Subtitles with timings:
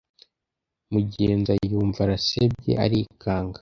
[0.91, 3.59] Mugenza yumva arasebye arikanga